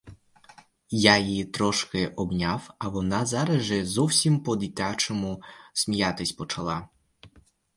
Я 0.91 1.17
її 1.17 1.45
трошки 1.45 2.07
обняв, 2.07 2.73
а 2.79 2.87
вона 2.89 3.25
зараз 3.25 3.61
же 3.63 3.85
зовсім 3.85 4.43
по-дитячому 4.43 5.41
сміятись 5.73 6.31
почала. 6.31 6.87